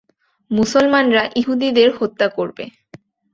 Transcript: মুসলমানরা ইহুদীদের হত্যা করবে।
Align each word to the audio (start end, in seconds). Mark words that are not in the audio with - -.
মুসলমানরা 0.51 1.23
ইহুদীদের 1.35 1.89
হত্যা 1.99 2.27
করবে। 2.29 2.63